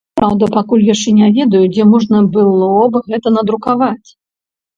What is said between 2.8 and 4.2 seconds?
б гэта надрукаваць.